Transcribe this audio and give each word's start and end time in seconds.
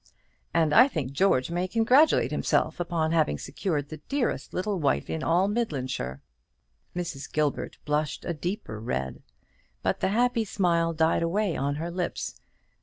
"And 0.51 0.73
I 0.73 0.87
think 0.87 1.11
George 1.11 1.51
may 1.51 1.67
congratulate 1.67 2.31
himself 2.31 2.79
upon 2.79 3.11
having 3.11 3.37
secured 3.37 3.89
the 3.89 4.01
dearest 4.09 4.51
little 4.51 4.79
wife 4.79 5.11
in 5.11 5.21
all 5.21 5.47
Midlandshire." 5.47 6.23
Mrs. 6.95 7.31
Gilbert 7.31 7.77
blushed 7.85 8.25
a 8.25 8.33
deeper 8.33 8.79
red; 8.79 9.21
but 9.83 9.99
the 9.99 10.07
happy 10.07 10.43
smile 10.43 10.91
died 10.93 11.21
away 11.21 11.55
on 11.55 11.75
her 11.75 11.91
lips. 11.91 12.41